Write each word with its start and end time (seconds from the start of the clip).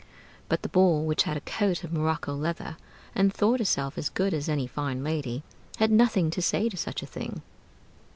But 0.49 0.63
the 0.63 0.69
Ball, 0.69 1.05
which 1.05 1.25
had 1.25 1.37
a 1.37 1.41
coat 1.41 1.83
of 1.83 1.93
morocco 1.93 2.33
leather, 2.33 2.75
and 3.13 3.31
thought 3.31 3.59
herself 3.59 3.99
as 3.99 4.09
good 4.09 4.33
as 4.33 4.49
any 4.49 4.65
fine 4.65 5.03
lady, 5.03 5.43
had 5.77 5.91
nothing 5.91 6.31
to 6.31 6.41
say 6.41 6.69
to 6.69 6.75
such 6.75 7.03
a 7.03 7.05
thing. 7.05 7.43